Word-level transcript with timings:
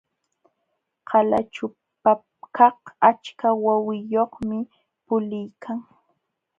Qalaćhupakaq 1.09 2.79
achka 3.09 3.47
wawiyuqmi 3.65 4.57
puliykan. 5.05 5.79